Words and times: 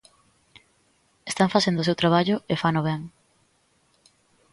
"Están 1.31 1.53
facendo 1.55 1.79
o 1.81 1.87
seu 1.87 1.99
traballo 2.01 2.35
e 2.51 2.53
fano 2.63 2.81
ben". 2.87 3.01